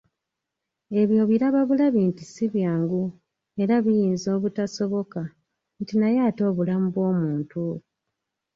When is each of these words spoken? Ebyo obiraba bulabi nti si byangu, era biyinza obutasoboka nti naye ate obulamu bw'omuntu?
Ebyo 1.01 1.17
obiraba 1.23 1.59
bulabi 1.69 1.99
nti 2.09 2.23
si 2.31 2.45
byangu, 2.53 3.03
era 3.61 3.75
biyinza 3.85 4.27
obutasoboka 4.37 5.21
nti 5.81 5.93
naye 5.97 6.19
ate 6.27 6.41
obulamu 6.49 6.87
bw'omuntu? 6.95 7.61